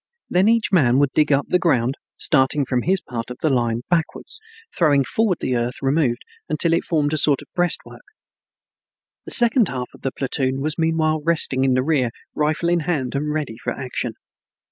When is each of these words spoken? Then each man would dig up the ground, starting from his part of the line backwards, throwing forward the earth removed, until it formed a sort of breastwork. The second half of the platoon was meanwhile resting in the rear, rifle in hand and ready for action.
Then 0.31 0.47
each 0.49 0.71
man 0.71 0.97
would 0.97 1.11
dig 1.13 1.31
up 1.31 1.45
the 1.49 1.59
ground, 1.59 1.93
starting 2.17 2.65
from 2.65 2.81
his 2.81 2.99
part 3.01 3.29
of 3.29 3.37
the 3.43 3.51
line 3.51 3.81
backwards, 3.87 4.39
throwing 4.75 5.03
forward 5.03 5.37
the 5.41 5.55
earth 5.55 5.75
removed, 5.79 6.23
until 6.49 6.73
it 6.73 6.83
formed 6.83 7.13
a 7.13 7.19
sort 7.19 7.43
of 7.43 7.53
breastwork. 7.53 8.01
The 9.25 9.31
second 9.31 9.67
half 9.67 9.89
of 9.93 10.01
the 10.01 10.11
platoon 10.11 10.59
was 10.59 10.75
meanwhile 10.79 11.21
resting 11.21 11.63
in 11.63 11.75
the 11.75 11.83
rear, 11.83 12.09
rifle 12.33 12.69
in 12.69 12.79
hand 12.79 13.13
and 13.13 13.31
ready 13.31 13.59
for 13.59 13.73
action. 13.73 14.13